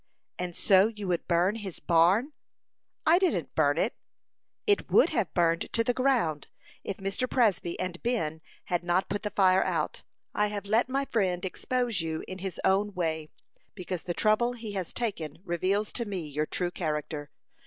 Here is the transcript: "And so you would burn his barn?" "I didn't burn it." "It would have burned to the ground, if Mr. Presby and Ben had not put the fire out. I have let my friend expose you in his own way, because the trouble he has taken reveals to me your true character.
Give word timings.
"And 0.39 0.55
so 0.57 0.87
you 0.87 1.07
would 1.09 1.27
burn 1.27 1.57
his 1.57 1.79
barn?" 1.79 2.33
"I 3.05 3.19
didn't 3.19 3.53
burn 3.53 3.77
it." 3.77 3.93
"It 4.65 4.89
would 4.89 5.09
have 5.09 5.31
burned 5.35 5.71
to 5.73 5.83
the 5.83 5.93
ground, 5.93 6.47
if 6.83 6.97
Mr. 6.97 7.29
Presby 7.29 7.79
and 7.79 8.01
Ben 8.01 8.41
had 8.63 8.83
not 8.83 9.09
put 9.09 9.21
the 9.21 9.29
fire 9.29 9.63
out. 9.63 10.01
I 10.33 10.47
have 10.47 10.65
let 10.65 10.89
my 10.89 11.05
friend 11.05 11.45
expose 11.45 12.01
you 12.01 12.23
in 12.27 12.39
his 12.39 12.59
own 12.65 12.95
way, 12.95 13.29
because 13.75 14.01
the 14.01 14.15
trouble 14.15 14.53
he 14.53 14.71
has 14.71 14.91
taken 14.91 15.37
reveals 15.45 15.93
to 15.93 16.05
me 16.05 16.25
your 16.27 16.47
true 16.47 16.71
character. 16.71 17.29